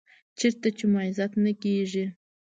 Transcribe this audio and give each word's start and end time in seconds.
چېرته 0.39 0.67
چې 0.77 0.83
مو 0.91 0.99
عزت 1.07 1.31
نه 1.43 1.51
کېږي. 1.63 2.05